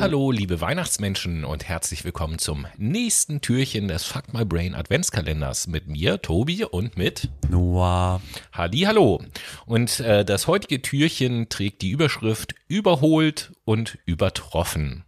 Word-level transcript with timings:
Hallo, 0.00 0.32
liebe 0.32 0.60
Weihnachtsmenschen 0.60 1.44
und 1.44 1.68
herzlich 1.68 2.04
willkommen 2.04 2.38
zum 2.40 2.66
nächsten 2.76 3.40
Türchen 3.40 3.86
des 3.86 4.04
Fuck 4.04 4.32
My 4.32 4.44
Brain 4.44 4.74
Adventskalenders 4.74 5.68
mit 5.68 5.86
mir, 5.86 6.20
Tobi 6.20 6.64
und 6.64 6.96
mit 6.96 7.28
Noah. 7.48 8.20
Hallo. 8.52 9.22
Und 9.66 10.00
äh, 10.00 10.24
das 10.24 10.48
heutige 10.48 10.82
Türchen 10.82 11.48
trägt 11.48 11.82
die 11.82 11.90
Überschrift 11.90 12.56
überholt 12.66 13.52
und 13.64 13.98
übertroffen. 14.06 15.04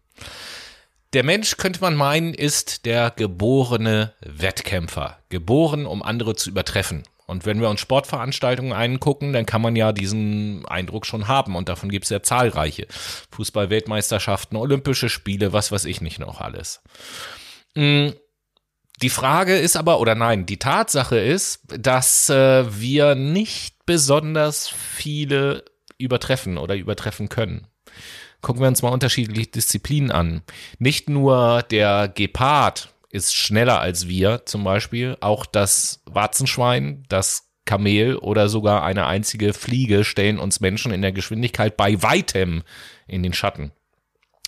Der 1.13 1.25
Mensch, 1.25 1.59
könnte 1.59 1.81
man 1.83 1.95
meinen, 1.95 2.33
ist 2.33 2.87
der 2.87 3.11
geborene 3.11 4.15
Wettkämpfer, 4.21 5.19
geboren, 5.29 5.85
um 5.85 6.03
andere 6.03 6.35
zu 6.37 6.49
übertreffen. 6.49 7.03
Und 7.27 7.45
wenn 7.47 7.61
wir 7.61 7.69
uns 7.69 7.81
Sportveranstaltungen 7.81 8.73
angucken, 8.73 9.33
dann 9.33 9.47
kann 9.47 9.63
man 9.63 9.77
ja 9.77 9.93
diesen 9.93 10.67
Eindruck 10.67 11.07
schon 11.07 11.29
haben. 11.29 11.55
Und 11.55 11.69
davon 11.69 11.91
gibt 11.91 12.05
es 12.05 12.11
ja 12.11 12.23
zahlreiche. 12.23 12.87
Fußball-Weltmeisterschaften, 13.31 14.57
Olympische 14.57 15.09
Spiele, 15.09 15.53
was 15.53 15.71
weiß 15.71 15.85
ich 15.85 16.01
nicht 16.01 16.19
noch 16.19 16.41
alles. 16.41 16.83
Mm, 17.75 18.09
die 19.03 19.11
Frage 19.11 19.57
ist 19.57 19.77
aber, 19.77 20.01
oder 20.01 20.15
nein, 20.15 20.47
die 20.47 20.59
Tatsache 20.59 21.19
ist, 21.19 21.61
dass 21.69 22.29
äh, 22.31 22.65
wir 22.81 23.15
nicht 23.15 23.85
besonders 23.87 24.69
viele 24.69 25.65
übertreffen 25.99 26.59
oder 26.59 26.75
übertreffen 26.75 27.29
können. 27.29 27.67
Gucken 28.43 28.61
wir 28.61 28.69
uns 28.69 28.83
mal 28.83 28.91
unterschiedliche 28.91 29.51
Disziplinen 29.51 30.11
an. 30.11 30.43
Nicht 30.79 31.09
nur 31.09 31.63
der 31.71 32.09
Gepard 32.09 32.93
ist 33.09 33.35
schneller 33.35 33.81
als 33.81 34.09
wir 34.09 34.45
zum 34.47 34.65
Beispiel. 34.65 35.17
Auch 35.21 35.47
das 35.47 36.03
Warzenschwein, 36.07 37.05
das 37.09 37.49
Kamel 37.65 38.17
oder 38.17 38.49
sogar 38.49 38.83
eine 38.83 39.07
einzige 39.07 39.55
Fliege 39.55 40.05
stellen 40.05 40.39
uns 40.39 40.61
Menschen 40.61 40.93
in 40.93 41.03
der 41.03 41.13
Geschwindigkeit 41.13 41.77
bei 41.77 42.03
weitem 42.03 42.65
in 43.07 43.23
den 43.23 43.33
Schatten. 43.33 43.71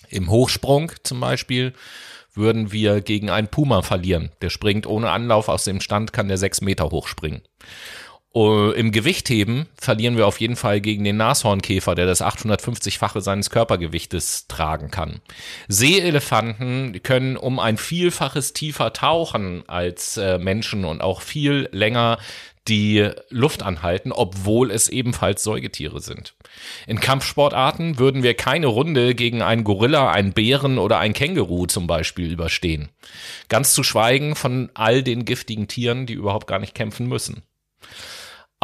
Im 0.08 0.28
Hochsprung 0.28 0.90
zum 1.04 1.20
Beispiel 1.20 1.72
würden 2.34 2.72
wir 2.72 3.00
gegen 3.00 3.30
einen 3.30 3.48
Puma 3.48 3.82
verlieren. 3.82 4.32
Der 4.42 4.50
springt 4.50 4.86
ohne 4.88 5.10
Anlauf 5.10 5.48
aus 5.48 5.62
dem 5.64 5.80
Stand, 5.80 6.12
kann 6.12 6.26
der 6.26 6.38
sechs 6.38 6.60
Meter 6.60 6.90
hochspringen. 6.90 7.42
Uh, 8.36 8.72
Im 8.72 8.90
Gewichtheben 8.90 9.66
verlieren 9.76 10.16
wir 10.16 10.26
auf 10.26 10.40
jeden 10.40 10.56
Fall 10.56 10.80
gegen 10.80 11.04
den 11.04 11.16
Nashornkäfer, 11.16 11.94
der 11.94 12.06
das 12.06 12.20
850-fache 12.20 13.20
seines 13.20 13.48
Körpergewichtes 13.48 14.48
tragen 14.48 14.90
kann. 14.90 15.20
Seeelefanten 15.68 17.00
können 17.04 17.36
um 17.36 17.60
ein 17.60 17.76
Vielfaches 17.76 18.52
tiefer 18.52 18.92
tauchen 18.92 19.62
als 19.68 20.16
äh, 20.16 20.38
Menschen 20.38 20.84
und 20.84 21.00
auch 21.00 21.22
viel 21.22 21.68
länger 21.70 22.18
die 22.66 23.08
Luft 23.28 23.62
anhalten, 23.62 24.10
obwohl 24.10 24.72
es 24.72 24.88
ebenfalls 24.88 25.44
Säugetiere 25.44 26.00
sind. 26.00 26.34
In 26.88 26.98
Kampfsportarten 26.98 28.00
würden 28.00 28.24
wir 28.24 28.34
keine 28.34 28.66
Runde 28.66 29.14
gegen 29.14 29.42
einen 29.42 29.62
Gorilla, 29.62 30.10
einen 30.10 30.32
Bären 30.32 30.78
oder 30.78 30.98
ein 30.98 31.12
Känguru 31.12 31.66
zum 31.66 31.86
Beispiel 31.86 32.32
überstehen. 32.32 32.88
Ganz 33.48 33.74
zu 33.74 33.84
schweigen 33.84 34.34
von 34.34 34.70
all 34.74 35.04
den 35.04 35.24
giftigen 35.24 35.68
Tieren, 35.68 36.06
die 36.06 36.14
überhaupt 36.14 36.48
gar 36.48 36.58
nicht 36.58 36.74
kämpfen 36.74 37.06
müssen. 37.06 37.44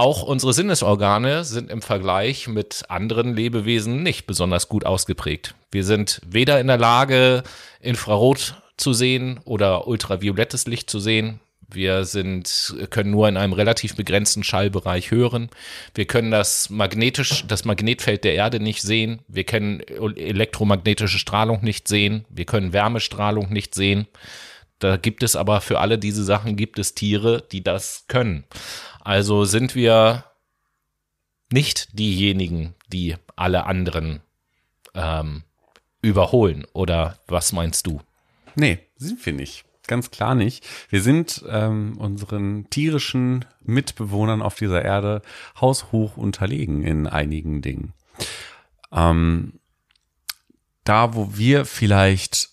Auch 0.01 0.23
unsere 0.23 0.55
Sinnesorgane 0.55 1.45
sind 1.45 1.71
im 1.71 1.83
Vergleich 1.83 2.49
mit 2.49 2.85
anderen 2.89 3.37
Lebewesen 3.37 4.03
nicht 4.03 4.27
besonders 4.27 4.71
gut 4.71 4.87
ausgeprägt. 4.87 5.55
Wir 5.71 5.85
sind 5.85 6.23
weder 6.27 6.59
in 6.59 6.69
der 6.69 6.79
Lage, 6.79 7.43
Infrarot 7.83 8.55
zu 8.79 8.95
sehen 8.95 9.41
oder 9.45 9.87
ultraviolettes 9.87 10.67
Licht 10.67 10.89
zu 10.89 11.01
sehen. 11.01 11.39
Wir 11.69 12.07
sind, 12.07 12.75
können 12.89 13.11
nur 13.11 13.29
in 13.29 13.37
einem 13.37 13.53
relativ 13.53 13.95
begrenzten 13.95 14.43
Schallbereich 14.43 15.11
hören. 15.11 15.51
Wir 15.95 16.07
können 16.07 16.31
das 16.31 16.71
magnetisch, 16.71 17.45
das 17.47 17.67
Magnetfeld 17.67 18.25
der 18.25 18.33
Erde 18.33 18.59
nicht 18.59 18.81
sehen. 18.81 19.19
Wir 19.29 19.45
können 19.45 19.81
elektromagnetische 19.81 21.19
Strahlung 21.19 21.63
nicht 21.63 21.89
sehen. 21.89 22.25
Wir 22.31 22.47
können 22.47 22.73
Wärmestrahlung 22.73 23.53
nicht 23.53 23.75
sehen. 23.75 24.07
Da 24.81 24.97
gibt 24.97 25.23
es 25.23 25.37
aber 25.37 25.61
für 25.61 25.79
alle 25.79 25.99
diese 25.99 26.25
Sachen 26.25 26.57
gibt 26.57 26.79
es 26.79 26.95
Tiere, 26.95 27.47
die 27.53 27.63
das 27.63 28.07
können. 28.09 28.45
Also 29.01 29.45
sind 29.45 29.75
wir 29.75 30.25
nicht 31.53 31.99
diejenigen, 31.99 32.75
die 32.89 33.17
alle 33.37 33.67
anderen 33.67 34.21
ähm, 34.95 35.45
überholen. 36.03 36.67
Oder 36.73 37.19
was 37.27 37.53
meinst 37.53 37.87
du? 37.87 38.01
Nee, 38.55 38.79
sind 38.97 39.25
wir 39.25 39.33
nicht. 39.33 39.65
Ganz 39.87 40.11
klar 40.11 40.35
nicht. 40.35 40.67
Wir 40.89 41.03
sind 41.03 41.45
ähm, 41.49 41.99
unseren 41.99 42.71
tierischen 42.71 43.45
Mitbewohnern 43.63 44.41
auf 44.41 44.55
dieser 44.55 44.83
Erde 44.83 45.21
haushoch 45.61 46.17
unterlegen 46.17 46.83
in 46.83 47.07
einigen 47.07 47.61
Dingen. 47.61 47.93
Ähm, 48.93 49.61
da, 50.85 51.15
wo 51.15 51.37
wir 51.37 51.65
vielleicht 51.65 52.51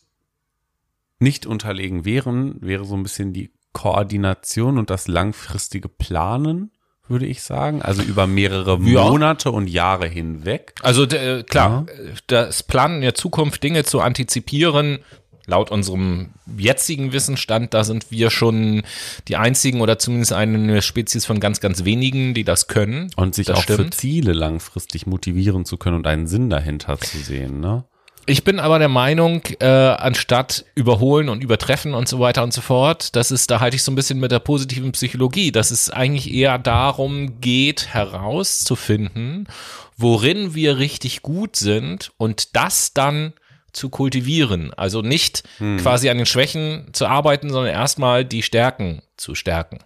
nicht 1.20 1.46
unterlegen 1.46 2.06
wären, 2.06 2.56
wäre 2.62 2.86
so 2.86 2.96
ein 2.96 3.04
bisschen 3.04 3.34
die 3.34 3.52
Koordination 3.74 4.78
und 4.78 4.90
das 4.90 5.08
langfristige 5.08 5.90
Planen, 5.90 6.72
würde 7.08 7.26
ich 7.26 7.42
sagen. 7.44 7.82
Also 7.82 8.02
über 8.02 8.28
mehrere 8.28 8.80
ja. 8.82 9.04
Monate 9.04 9.52
und 9.52 9.68
Jahre 9.68 10.08
hinweg. 10.08 10.74
Also 10.82 11.04
äh, 11.04 11.44
klar, 11.44 11.86
ja. 11.88 12.12
das 12.28 12.64
Planen 12.64 13.02
der 13.02 13.16
Zukunft, 13.16 13.64
Dinge 13.64 13.84
zu 13.84 14.02
antizipieren, 14.02 15.00
laut 15.46 15.72
unserem 15.72 16.32
jetzigen 16.58 17.14
Wissensstand, 17.14 17.74
da 17.74 17.84
sind 17.84 18.12
wir 18.12 18.30
schon 18.30 18.84
die 19.28 19.38
einzigen 19.38 19.82
oder 19.82 19.98
zumindest 19.98 20.34
eine 20.34 20.82
Spezies 20.82 21.26
von 21.26 21.40
ganz, 21.40 21.62
ganz 21.62 21.86
wenigen, 21.86 22.34
die 22.34 22.44
das 22.44 22.68
können. 22.68 23.10
Und 23.16 23.34
sich 23.34 23.48
das 23.48 23.60
auch 23.60 23.64
stimmt. 23.64 23.80
für 23.80 23.90
Ziele 23.92 24.34
langfristig 24.34 25.08
motivieren 25.08 25.66
zu 25.66 25.78
können 25.78 25.96
und 25.96 26.08
einen 26.08 26.28
Sinn 26.28 26.50
dahinter 26.50 27.00
zu 27.00 27.18
sehen, 27.18 27.60
ne? 27.60 27.86
Ich 28.30 28.44
bin 28.44 28.60
aber 28.60 28.78
der 28.78 28.90
Meinung, 28.90 29.42
äh, 29.62 29.66
anstatt 29.66 30.66
überholen 30.76 31.30
und 31.30 31.42
übertreffen 31.42 31.94
und 31.94 32.10
so 32.10 32.20
weiter 32.20 32.44
und 32.44 32.52
so 32.52 32.60
fort, 32.60 33.16
das 33.16 33.32
ist, 33.32 33.50
da 33.50 33.62
halte 33.62 33.78
ich 33.78 33.84
so 33.84 33.92
ein 33.92 33.96
bisschen 33.96 34.20
mit 34.20 34.34
der 34.34 34.40
positiven 34.40 34.92
Psychologie, 34.92 35.54
dass 35.54 35.72
es 35.72 35.90
eigentlich 35.90 36.34
eher 36.34 36.60
darum 36.60 37.40
geht, 37.40 37.88
herauszufinden, 37.94 39.48
worin 39.96 40.54
wir 40.54 40.78
richtig 40.78 41.22
gut 41.22 41.56
sind 41.56 42.12
und 42.18 42.58
das 42.58 42.94
dann 42.94 43.32
zu 43.72 43.88
kultivieren. 43.88 44.74
Also 44.74 45.02
nicht 45.02 45.44
hm. 45.60 45.78
quasi 45.78 46.10
an 46.10 46.18
den 46.18 46.26
Schwächen 46.26 46.90
zu 46.92 47.08
arbeiten, 47.08 47.50
sondern 47.50 47.74
erstmal 47.74 48.26
die 48.26 48.44
Stärken 48.44 49.04
zu 49.16 49.36
stärken. 49.36 49.80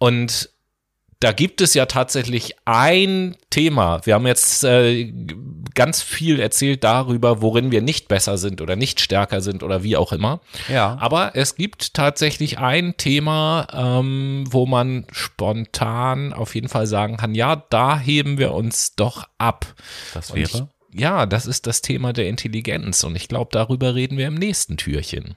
Und 0.00 0.50
da 1.24 1.32
gibt 1.32 1.62
es 1.62 1.72
ja 1.72 1.86
tatsächlich 1.86 2.54
ein 2.66 3.34
Thema. 3.48 4.04
Wir 4.04 4.12
haben 4.12 4.26
jetzt 4.26 4.62
äh, 4.62 5.10
ganz 5.74 6.02
viel 6.02 6.38
erzählt 6.38 6.84
darüber, 6.84 7.40
worin 7.40 7.70
wir 7.70 7.80
nicht 7.80 8.08
besser 8.08 8.36
sind 8.36 8.60
oder 8.60 8.76
nicht 8.76 9.00
stärker 9.00 9.40
sind 9.40 9.62
oder 9.62 9.82
wie 9.82 9.96
auch 9.96 10.12
immer. 10.12 10.40
Ja. 10.68 10.98
Aber 11.00 11.34
es 11.34 11.56
gibt 11.56 11.94
tatsächlich 11.94 12.58
ein 12.58 12.98
Thema, 12.98 13.66
ähm, 13.72 14.44
wo 14.50 14.66
man 14.66 15.06
spontan 15.12 16.34
auf 16.34 16.54
jeden 16.54 16.68
Fall 16.68 16.86
sagen 16.86 17.16
kann, 17.16 17.34
ja, 17.34 17.56
da 17.56 17.98
heben 17.98 18.36
wir 18.36 18.52
uns 18.52 18.94
doch 18.94 19.26
ab. 19.38 19.74
Das 20.12 20.34
wäre? 20.34 20.42
Ich, 20.42 21.00
ja, 21.00 21.24
das 21.24 21.46
ist 21.46 21.66
das 21.66 21.80
Thema 21.80 22.12
der 22.12 22.28
Intelligenz 22.28 23.02
und 23.02 23.16
ich 23.16 23.28
glaube, 23.28 23.48
darüber 23.50 23.94
reden 23.94 24.18
wir 24.18 24.28
im 24.28 24.34
nächsten 24.34 24.76
Türchen. 24.76 25.36